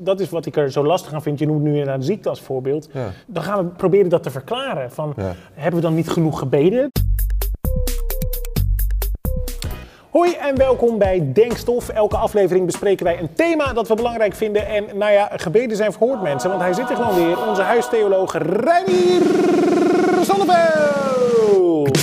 [0.00, 1.38] Dat is wat ik er zo lastig aan vind.
[1.38, 2.88] Je noemt nu inderdaad ziekte als voorbeeld.
[2.92, 3.10] Ja.
[3.26, 4.90] Dan gaan we proberen dat te verklaren.
[4.90, 5.34] Van, Ja.
[5.54, 6.90] Hebben we dan niet genoeg gebeden?
[10.10, 11.88] Hoi en welkom bij Denkstof.
[11.88, 14.66] Elke aflevering bespreken wij een thema dat we belangrijk vinden.
[14.66, 17.48] En nou ja, gebeden zijn verhoord mensen, want hij zit er gewoon weer.
[17.48, 19.22] Onze huistheoloog Reinier
[20.24, 21.98] Zonneveld.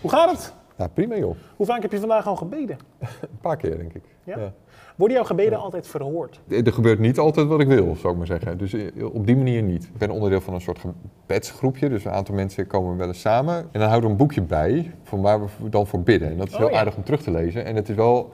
[0.00, 0.52] Hoe gaat het?
[0.78, 1.36] Ja, prima joh.
[1.56, 2.76] Hoe vaak heb je vandaag al gebeden?
[3.20, 4.02] Een paar keer denk ik.
[4.24, 4.52] Ja?
[4.96, 6.40] Worden jouw gebeden altijd verhoord?
[6.48, 8.58] Er gebeurt niet altijd wat ik wil, zou ik maar zeggen.
[8.58, 9.84] Dus eh, op die manier niet.
[9.84, 11.88] Ik ben onderdeel van een soort gebedsgroepje.
[11.88, 13.56] Dus een aantal mensen komen wel eens samen.
[13.56, 16.30] En dan houden we een boekje bij van waar we dan voor bidden.
[16.30, 16.78] En dat is Oh, heel ja.
[16.78, 17.64] aardig om terug te lezen.
[17.64, 18.32] En het is wel...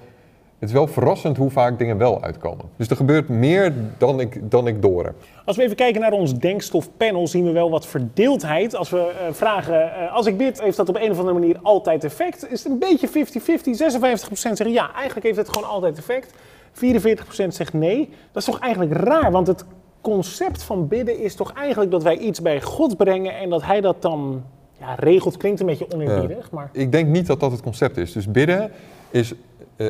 [0.62, 2.65] Het is wel verrassend hoe vaak dingen wel uitkomen.
[2.77, 5.15] Dus er gebeurt meer dan ik, dan ik door heb.
[5.45, 8.77] Als we even kijken naar ons denkstofpanel, zien we wel wat verdeeldheid.
[8.77, 11.59] Als we eh, vragen, eh, als ik bid, heeft dat op een of andere manier
[11.62, 12.51] altijd effect?
[12.51, 13.11] Is het een beetje 50-50?
[13.11, 16.33] 56% zeggen ja, eigenlijk heeft het gewoon altijd effect.
[16.73, 18.09] 44% zegt nee.
[18.33, 19.65] Dat is toch eigenlijk raar, want het
[20.01, 23.80] concept van bidden is toch eigenlijk dat wij iets bij God brengen en dat Hij
[23.80, 24.43] dat dan
[24.80, 25.37] ja, regelt.
[25.37, 28.13] Klinkt een beetje oneerbiedig, maar Ik denk niet dat dat het concept is.
[28.13, 28.71] Dus bidden
[29.10, 29.35] is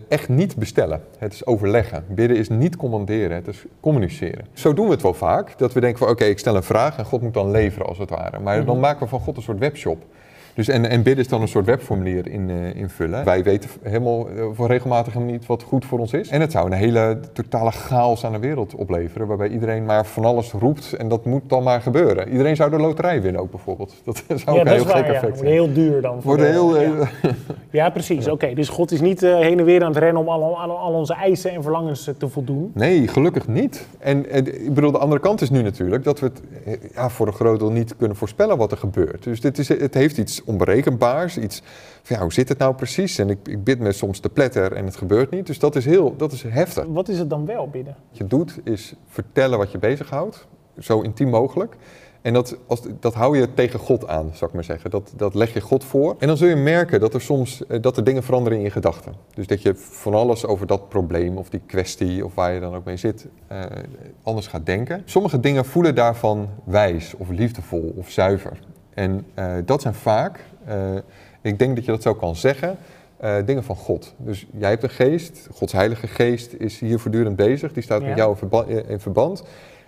[0.09, 1.03] echt niet bestellen.
[1.19, 2.05] Het is overleggen.
[2.09, 4.47] Bidden is niet commanderen, het is communiceren.
[4.53, 5.59] Zo doen we het wel vaak.
[5.59, 7.99] Dat we denken van oké, ik stel een vraag en God moet dan leveren als
[7.99, 8.39] het ware.
[8.39, 10.05] Maar dan maken we van God een soort webshop.
[10.55, 13.25] Dus en, en bidden is dan een soort webformulier in, eh, invullen.
[13.25, 16.29] Wij weten helemaal eh, voor regelmatig helemaal niet wat goed voor ons is.
[16.29, 19.27] En het zou een hele totale chaos aan de wereld opleveren.
[19.27, 22.29] Waarbij iedereen maar van alles roept en dat moet dan maar gebeuren.
[22.29, 23.95] Iedereen zou de loterij winnen ook bijvoorbeeld.
[24.05, 25.13] Dat zou ja, ook een heel gek Ja.
[25.13, 25.51] effect Wordt zijn.
[25.51, 26.23] heel duur dan.
[26.23, 26.99] voor heel, ja.
[27.23, 27.31] eh,
[27.71, 28.29] Ja, precies.
[28.29, 30.93] Oké, dus God is niet heen en weer aan het rennen om al, al, al
[30.93, 32.71] onze eisen en verlangens te voldoen.
[32.75, 33.87] Nee, gelukkig niet.
[33.99, 36.41] En, ik bedoel, de andere kant is nu natuurlijk dat we het
[36.95, 39.23] ja, voor een groot deel niet kunnen voorspellen wat er gebeurt.
[39.25, 41.63] Dus dit is, het heeft iets onberekenbaars, iets
[42.03, 43.19] van ja, hoe zit het nou precies?
[43.19, 45.47] En ik, ik bid me soms te pletter en het gebeurt niet.
[45.47, 46.85] Dus dat is heel, dat is heftig.
[46.87, 47.97] Wat is het dan wel bidden?
[48.09, 50.47] Wat je doet is vertellen wat je bezighoudt,
[50.79, 51.77] zo intiem mogelijk.
[52.23, 54.91] En dat, als, dat hou je tegen God aan, zou ik maar zeggen.
[54.91, 56.17] Dat, dat leg je God voor.
[56.19, 58.71] En dan zul je merken dat er soms eh, dat er dingen veranderen in je
[58.71, 59.15] gedachten.
[59.35, 62.75] Dus dat je van alles over dat probleem of die kwestie of waar je dan
[62.75, 63.61] ook mee zit, eh,
[64.23, 65.03] anders gaat denken.
[65.05, 68.59] Sommige dingen voelen daarvan wijs of liefdevol of zuiver.
[68.95, 70.77] En eh, dat zijn vaak, eh,
[71.43, 72.77] ik denk dat je dat zo kan zeggen,
[73.17, 74.15] eh, dingen van God.
[74.17, 78.07] Dus jij hebt een geest, Gods heilige geest is hier voortdurend bezig, die staat Ja.
[78.09, 79.43] met jou in verba- in verband.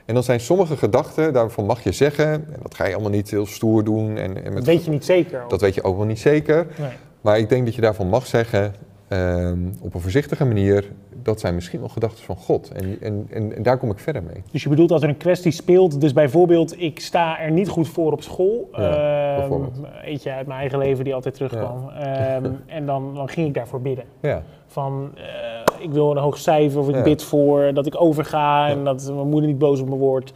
[0.04, 3.30] En dan zijn sommige gedachten, daarvan mag je zeggen, en dat ga je allemaal niet
[3.30, 4.16] heel stoer doen.
[4.16, 5.42] En, en Dat met, weet je niet zeker.
[5.42, 5.50] ook.
[5.50, 6.66] dat weet je ook wel niet zeker.
[6.78, 6.88] Nee.
[7.20, 8.74] Maar ik denk dat je daarvan mag zeggen,
[9.08, 10.90] ehm, op een voorzichtige manier,
[11.22, 12.70] dat zijn misschien wel gedachten van God.
[12.70, 14.42] En, en, en, en daar kom ik verder mee.
[14.50, 17.88] Dus je bedoelt als er een kwestie speelt, dus bijvoorbeeld ik sta er niet goed
[17.88, 18.68] voor op school.
[18.72, 19.78] Ja, bijvoorbeeld.
[20.04, 21.88] eentje uit mijn eigen leven die altijd terugkwam.
[21.88, 24.04] Ehm, en dan, dan ging ik daarvoor bidden.
[24.20, 28.68] Ja, Van eh, ik wil een hoog cijfer of ik bid voor dat ik overga
[28.68, 30.32] en dat mijn moeder niet boos op me wordt.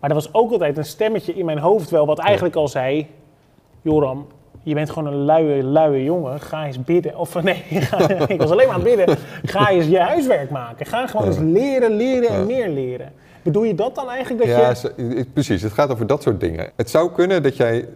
[0.00, 3.06] Maar er was ook altijd een stemmetje in mijn hoofd wel wat eigenlijk al zei...
[3.82, 4.26] Joram,
[4.66, 6.40] je bent gewoon een luie, luie jongen.
[6.40, 7.18] Ga eens bidden.
[7.18, 9.16] Of nee, ga- ik was alleen maar aan het bidden.
[9.44, 10.86] Ga eens je huiswerk maken.
[10.86, 13.12] Ga gewoon eens leren, leren en meer leren.
[13.42, 14.46] Bedoel je dat dan eigenlijk?
[14.46, 15.26] Dat ja je...
[15.32, 15.62] precies.
[15.62, 16.70] Het gaat over dat soort dingen.
[16.76, 17.88] Het zou kunnen dat jij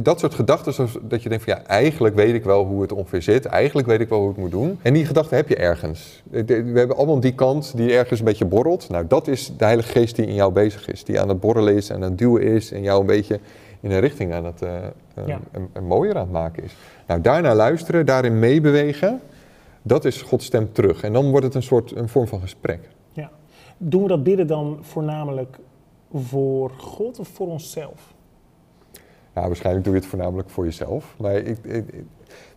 [0.00, 3.22] dat soort gedachten, dat je denkt van ja, eigenlijk weet ik wel hoe het ongeveer
[3.22, 3.44] zit.
[3.44, 4.78] Eigenlijk weet ik wel hoe ik het moet doen.
[4.82, 6.22] En die gedachten heb je ergens.
[6.30, 8.88] We hebben allemaal die kant die ergens een beetje borrelt.
[8.88, 11.04] Nou, dat is de Heilige Geest die in jou bezig is.
[11.04, 13.40] Die aan het borrelen is en aan het duwen is en jou een beetje
[13.80, 14.76] in een richting aan het eh,
[15.14, 15.38] eh, Ja.
[15.52, 16.76] een, een mooier aan het maken is.
[17.06, 19.20] Nou, daarnaar luisteren, daarin meebewegen,
[19.82, 21.02] dat is Gods stem terug.
[21.02, 22.88] En dan wordt het een soort een vorm van gesprek.
[23.12, 23.30] Ja.
[23.76, 25.56] Doen we dat bidden dan voornamelijk
[26.14, 28.14] voor God of voor onszelf?
[29.34, 31.14] Ja, waarschijnlijk doe je het voornamelijk voor jezelf.
[31.18, 32.04] Maar ik, ik- ik-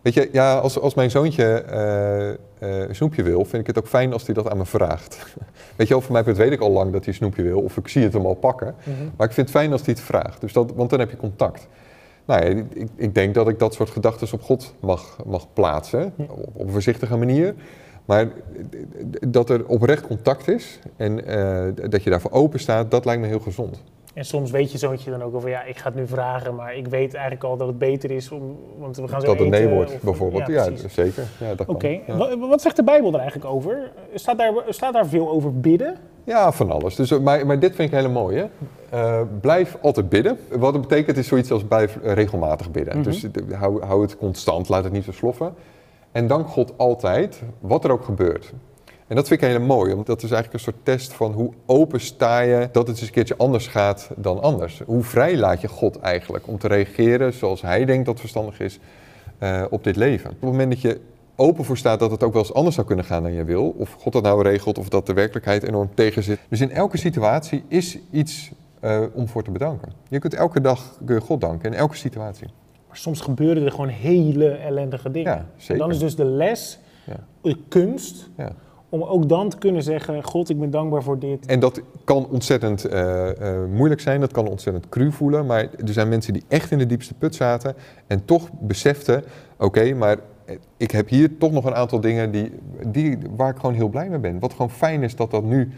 [0.01, 2.29] weet je, ja, als, als mijn zoontje eh,
[2.63, 5.17] een snoepje wil, vind ik het ook fijn als hij dat aan me vraagt.
[5.75, 7.77] Weet je wel, voor mij weet ik al lang dat hij een snoepje wil, of
[7.77, 8.75] ik zie het hem al pakken.
[9.17, 11.17] Maar ik vind het fijn als hij het vraagt, dus dat, want dan heb je
[11.17, 11.67] contact.
[12.25, 16.13] Nou ja, ik, ik denk dat ik dat soort gedachten op God mag, mag plaatsen,
[16.53, 17.55] op een voorzichtige manier.
[18.05, 18.27] Maar
[19.27, 23.27] dat er oprecht contact is en eh, dat je daarvoor open staat, dat lijkt me
[23.27, 23.83] heel gezond.
[24.13, 26.55] En soms weet je zoontje dan ook wel van ja, ik ga het nu vragen,
[26.55, 29.39] maar ik weet eigenlijk al dat het beter is om, want we gaan zo Dat
[29.39, 30.47] het nee eten, wordt, bijvoorbeeld.
[30.47, 31.23] Ja, Ja, zeker.
[31.39, 31.75] Ja, dat kan.
[31.75, 32.17] Oké, Ja.
[32.17, 33.91] Wa- wat zegt de Bijbel er eigenlijk over?
[34.13, 35.97] Staat daar, staat daar veel over bidden?
[36.23, 36.95] Ja, van alles.
[36.95, 38.37] Dus, eh, maar, maar dit vind ik heel mooi.
[38.37, 38.45] Hè?
[38.89, 40.37] Eh, blijf altijd bidden.
[40.49, 42.95] Wat het betekent is zoiets als blijf regelmatig bidden.
[42.97, 43.03] Mhm.
[43.03, 45.53] Dus eh, hou, hou het constant, laat het niet versloffen.
[46.11, 48.53] En dank God altijd, wat er ook gebeurt.
[49.07, 51.53] En dat vind ik heel mooi, want dat is eigenlijk een soort test van hoe
[51.65, 54.81] open sta je dat het eens een keertje anders gaat dan anders.
[54.85, 58.79] Hoe vrij laat je God eigenlijk om te reageren zoals hij denkt dat verstandig is
[59.37, 60.29] eh, op dit leven.
[60.29, 60.99] Op het moment dat je
[61.35, 63.75] open voor staat dat het ook wel eens anders zou kunnen gaan dan je wil.
[63.77, 66.39] Of God dat nou regelt of dat de werkelijkheid enorm tegen zit.
[66.49, 68.51] Dus in elke situatie is iets
[68.81, 69.91] uh, om voor te bedanken.
[70.09, 72.47] Je kunt elke dag kun je God danken, in elke situatie.
[72.87, 75.31] Maar soms gebeuren er gewoon hele ellendige dingen.
[75.31, 75.73] Ja, zeker.
[75.73, 77.15] En dan is dus de les, Ja.
[77.41, 78.51] de kunst, Ja.
[78.93, 80.23] Om ook dan te kunnen zeggen...
[80.23, 81.45] God, ik ben dankbaar voor dit.
[81.45, 85.45] En dat kan ontzettend eh, eh, moeilijk zijn, dat kan ontzettend cru voelen.
[85.45, 87.75] Maar er zijn mensen die echt in de diepste put zaten
[88.07, 89.23] en toch beseften:
[89.57, 90.17] oké, maar
[90.77, 92.51] ik heb hier toch nog een aantal dingen die,
[92.87, 94.39] die, waar ik gewoon heel blij mee ben.
[94.39, 95.71] Wat gewoon fijn is dat dat nu,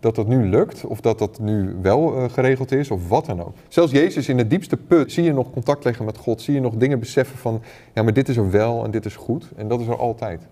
[0.00, 3.44] dat dat nu lukt, of dat dat nu wel eh, geregeld is, of wat dan
[3.44, 3.54] ook.
[3.68, 6.60] Zelfs Jezus in de diepste put zie je nog contact leggen met God, zie je
[6.60, 7.62] nog dingen beseffen van:
[7.94, 9.48] ja, maar dit is er wel en dit is goed.
[9.56, 10.46] En dat is er altijd.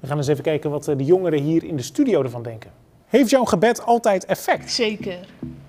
[0.00, 2.70] We gaan eens even kijken wat eh, de jongeren hier in de studio ervan denken.
[3.06, 4.70] Heeft jouw gebed altijd effect?
[4.70, 5.18] Zeker,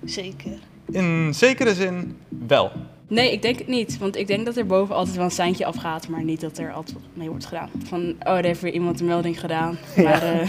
[0.04, 0.58] zeker.
[0.90, 2.16] In zekere zin
[2.46, 2.70] wel.
[3.08, 3.98] Nee, ik denk het niet.
[3.98, 6.72] Want ik denk dat er boven altijd wel een seintje afgaat, maar niet dat er
[6.72, 7.70] altijd wat mee wordt gedaan.
[7.84, 9.78] Van, oh, er heeft weer iemand een melding gedaan.
[10.04, 10.48] Maar eh,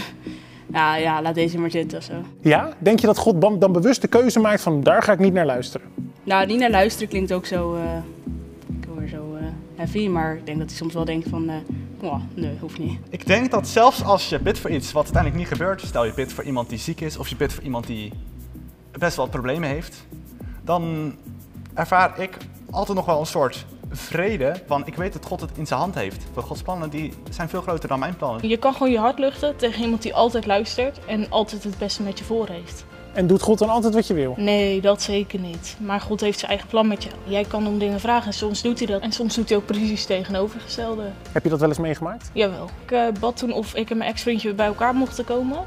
[0.72, 2.12] ja, ja, laat deze maar zitten of zo.
[2.40, 2.72] Ja?
[2.78, 5.46] Denk je dat God dan, bewust de keuze maakt van daar ga ik niet naar
[5.46, 5.86] luisteren?
[6.24, 7.82] Nou, niet naar luisteren klinkt ook zo, eh,
[8.80, 9.44] ik hoor zo eh,
[9.74, 11.54] heavy, maar ik denk dat hij soms wel denkt van, eh
[12.02, 12.98] oh, nee, hoeft niet.
[13.08, 16.14] Ik denk dat zelfs als je bidt voor iets wat uiteindelijk niet gebeurt, stel je
[16.14, 18.12] bidt voor iemand die ziek is of je bidt voor iemand die
[18.98, 20.06] best wel problemen heeft,
[20.64, 21.14] dan
[21.74, 22.36] ervaar ik
[22.70, 25.94] altijd nog wel een soort vrede van ik weet dat God het in zijn hand
[25.94, 26.24] heeft.
[26.34, 28.48] Want Gods plannen die zijn veel groter dan mijn plannen.
[28.48, 32.02] Je kan gewoon je hart luchten tegen iemand die altijd luistert en altijd het beste
[32.02, 32.84] met je voor heeft.
[33.12, 34.34] En doet God dan altijd wat je wil?
[34.36, 35.76] Nee, dat zeker niet.
[35.80, 37.10] Maar God heeft zijn eigen plan met je.
[37.24, 39.00] Jij kan om dingen vragen en soms doet hij dat.
[39.00, 41.02] En soms doet hij ook precies het tegenovergestelde.
[41.32, 42.30] Heb je dat wel eens meegemaakt?
[42.32, 42.70] Jawel.
[42.84, 45.58] Ik eh, bad toen of ik en mijn ex-vriendje bij elkaar mochten komen.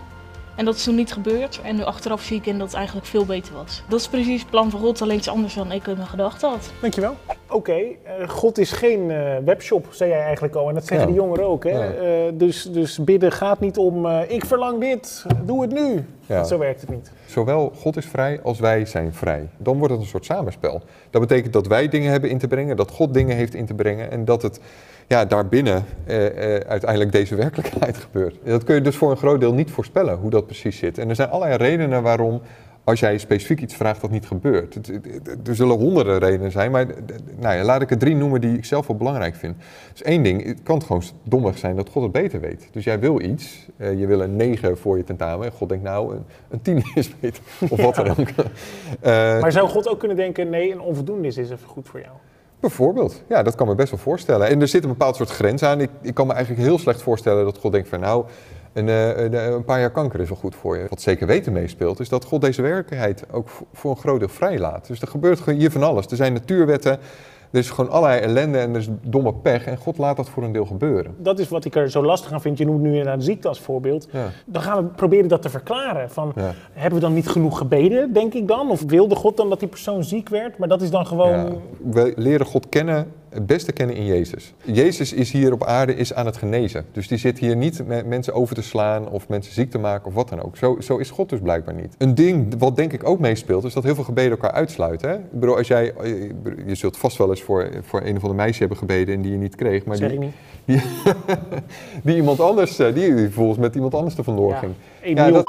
[0.56, 1.62] En dat is toen niet gebeurd.
[1.62, 3.82] En nu achteraf zie ik in dat het eigenlijk veel beter was.
[3.88, 6.50] Dat is precies het plan van God, alleen iets anders dan ik in mijn gedachten
[6.50, 6.72] had.
[6.82, 7.16] Dankjewel.
[7.56, 10.68] Oké, eh, God is geen eh, webshop, zei jij eigenlijk al.
[10.70, 11.14] En dat zeggen Ja.
[11.14, 11.64] de jongeren ook.
[11.64, 11.70] Hè?
[11.70, 11.92] Ja.
[11.94, 16.06] Eh, dus, dus bidden gaat niet om ik verlang dit, doe het nu.
[16.26, 16.44] Ja.
[16.44, 17.12] Zo werkt het niet.
[17.26, 19.48] Zowel God is vrij als wij zijn vrij.
[19.58, 20.82] Dan wordt het een soort samenspel.
[21.10, 23.74] Dat betekent dat wij dingen hebben in te brengen, dat God dingen heeft in te
[23.74, 24.60] brengen en dat het
[25.08, 28.36] ja, daarbinnen eh, eh, uiteindelijk deze werkelijkheid gebeurt.
[28.44, 30.98] Dat kun je dus voor een groot deel niet voorspellen hoe dat precies zit.
[30.98, 32.42] En er zijn allerlei redenen waarom
[32.86, 34.76] als jij specifiek iets vraagt dat niet gebeurt.
[35.48, 36.86] Er zullen honderden redenen zijn, maar
[37.40, 39.56] nou ja, laat ik er drie noemen die ik zelf wel belangrijk vind.
[39.92, 42.68] Dus één ding, het kan gewoon dommig zijn dat God het beter weet.
[42.72, 45.46] Dus jij wil iets, eh, je wil een 9 voor je tentamen.
[45.46, 47.44] En God denkt nou, een, een 10 is beter.
[47.70, 48.18] Of wat dan ook.
[49.02, 52.12] Eh, Maar zou God ook kunnen denken, nee, een onvoldoende is even goed voor jou?
[52.60, 54.48] Bijvoorbeeld, ja, dat kan me best wel voorstellen.
[54.48, 55.82] En er zit een bepaald soort grens aan.
[55.82, 58.26] Ik, ik kan me eigenlijk heel slecht voorstellen dat God denkt van nou,
[58.76, 60.86] een, eh, een, eh, een paar jaar kanker is wel goed voor je.
[60.90, 64.88] Wat zeker weten meespeelt, is dat God deze werkelijkheid ook voor- een groot deel vrijlaat.
[64.88, 66.06] Dus er gebeurt hier van alles.
[66.06, 66.92] Er zijn natuurwetten,
[67.52, 69.66] er is gewoon allerlei ellende en er is domme pech.
[69.66, 71.16] En God laat dat voor een deel gebeuren.
[71.18, 72.58] Dat is wat ik er zo lastig aan vind.
[72.58, 74.08] Je noemt nu inderdaad de ziekte als voorbeeld.
[74.12, 74.26] Ja.
[74.46, 76.10] Dan gaan we proberen dat te verklaren.
[76.10, 76.54] Van, Ja.
[76.74, 78.70] Hebben we dan niet genoeg gebeden, denk ik dan?
[78.70, 80.58] Of wilde God dan dat die persoon ziek werd?
[80.58, 81.30] Maar dat is dan gewoon...
[81.30, 81.52] Ja,
[81.92, 84.54] we leren God kennen, het beste kennen in Jezus.
[84.64, 86.86] Jezus is hier op aarde is aan het genezen.
[86.92, 90.08] Dus die zit hier niet met mensen over te slaan of mensen ziek te maken
[90.08, 90.58] of wat dan ook.
[90.58, 91.96] Zo, zo is God dus blijkbaar niet.
[91.98, 95.10] Een ding wat denk ik ook meespeelt, is dat heel veel gebeden elkaar uitsluiten.
[95.10, 95.16] Hè?
[95.16, 95.94] Ik bedoel, als jij,
[96.68, 99.32] je zult vast wel eens voor, voor een of andere meisje hebben gebeden en die
[99.32, 99.86] je niet kreeg.
[99.86, 100.34] Maar zeg die, ik niet.
[100.66, 100.82] die,
[102.04, 104.58] die iemand anders, eh, die vervolgens met iemand anders er vandoor Ja.
[104.58, 104.74] ging.
[105.02, 105.24] Emiel.
[105.26, 105.46] Ja, dat-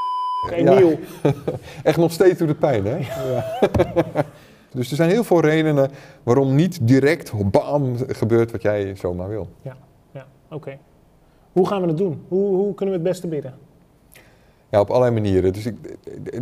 [0.50, 0.98] Emiel.
[1.82, 2.96] Echt nog steeds doet het pijn, hè?
[4.76, 5.90] dus er zijn heel veel redenen
[6.23, 9.49] waarom niet direct, bam, gebeurt wat jij zomaar wil.
[9.62, 9.76] Ja,
[10.50, 10.78] oké.
[11.52, 12.25] Hoe gaan we het doen?
[12.28, 13.54] Hoe, hoe kunnen we het beste bidden?
[14.68, 15.52] Ja, op allerlei manieren.
[15.52, 15.76] Dus, ik,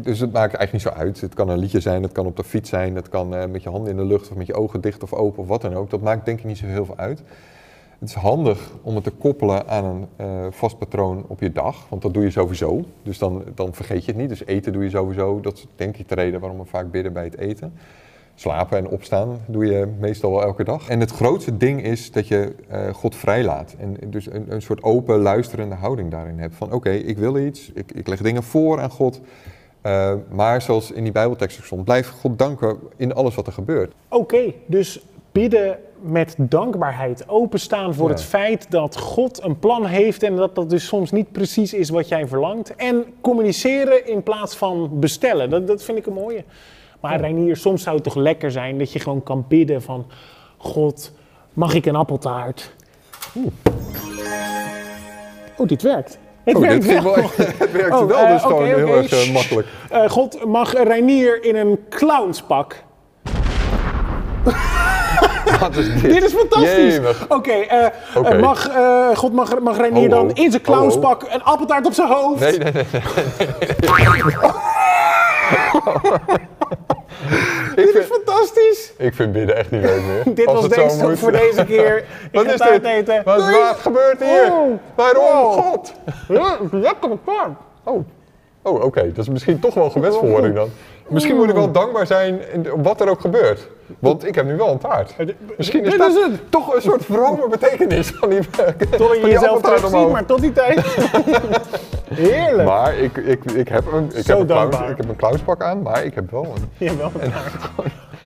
[0.04, 1.20] dus het maakt eigenlijk niet zo uit.
[1.20, 3.62] Het kan een liedje zijn, het kan op de fiets zijn, het kan eh, met
[3.62, 5.74] je handen in de lucht of met je ogen dicht of open of wat dan
[5.74, 5.90] ook.
[5.90, 7.22] Dat maakt denk ik niet zo heel veel uit.
[7.98, 11.86] Het is handig om het te koppelen aan een eh, vast patroon op je dag,
[11.88, 12.84] want dat doe je sowieso.
[13.02, 14.28] Dus dan, dan vergeet je het niet.
[14.28, 15.40] Dus eten doe je sowieso.
[15.40, 17.72] Dat is denk ik de reden waarom we vaak bidden bij het eten.
[18.34, 20.88] Slapen en opstaan doe je meestal wel elke dag.
[20.88, 23.74] En het grootste ding is dat je eh, God vrijlaat.
[23.78, 26.54] En dus een, een soort open, luisterende houding daarin hebt.
[26.54, 29.20] Van oké, ik wil iets, ik, ik leg dingen voor aan God.
[29.80, 33.52] Eh, maar zoals in die Bijbeltekst ook stond, blijf God danken in alles wat er
[33.52, 33.92] gebeurt.
[34.08, 37.28] Oké, dus bidden met dankbaarheid.
[37.28, 38.14] Openstaan voor Ja.
[38.14, 41.90] het feit dat God een plan heeft en dat dat dus soms niet precies is
[41.90, 42.74] wat jij verlangt.
[42.74, 45.50] En communiceren in plaats van bestellen.
[45.50, 46.44] Dat, dat vind ik een mooie.
[47.04, 50.06] Maar Reinier, soms zou het toch lekker zijn dat je gewoon kan bidden van...
[50.56, 51.12] God,
[51.52, 52.74] mag ik een appeltaart?
[55.56, 56.18] Oh, dit werkt.
[56.44, 57.14] Het Oh, werkt dit wel.
[57.36, 59.68] het werkt Oh, wel eh, dus gewoon oké, heel erg eh, makkelijk.
[59.90, 62.84] Eh, God, mag Reinier in een clownspak?
[65.60, 66.02] Wat is dit?
[66.02, 67.00] Dit is fantastisch.
[67.28, 71.86] Oké, eh, eh, mag, eh, God mag, mag Reinier dan in zijn clownspak een appeltaart
[71.86, 72.40] op zijn hoofd?
[72.40, 72.84] Nee, nee, nee.
[77.76, 78.92] Dit is fantastisch.
[78.98, 80.34] ik vind bidden echt niet leuk meer.
[80.34, 81.18] Dit Als was Denkstop moet.
[81.18, 81.96] voor deze keer.
[81.98, 82.84] Ik Wat is dit?
[82.84, 83.22] eten.
[83.24, 84.52] Wat, wat gebeurt hier?
[84.52, 84.78] Oh.
[84.94, 85.24] Waarom?
[85.24, 85.52] Oh.
[85.52, 85.92] God.
[86.28, 87.50] Ja, lekkere taart.
[87.84, 88.04] Oh,
[88.64, 89.12] oh oké.
[89.12, 90.68] Dat is misschien toch wel gewetsverhoring dan.
[91.08, 92.40] Misschien moet ik wel dankbaar zijn
[92.76, 93.68] wat er ook gebeurt.
[93.98, 95.14] Want ik heb nu wel een taart.
[95.56, 96.50] Misschien is dat is het.
[96.50, 98.40] toch een soort vrome betekenis van die,
[98.90, 100.80] Totdat je jezelf terugziet, maar tot die tijd.
[102.14, 102.68] Heerlijk.
[102.68, 105.82] Maar ik, ik, ik, heb een, ik Zo heb een, ik heb een clownspak aan,
[105.82, 106.70] maar ik heb wel een...
[106.76, 107.93] Jawel, een taart.